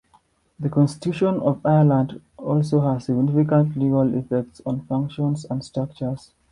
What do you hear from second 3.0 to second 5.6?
significant legal effect on functions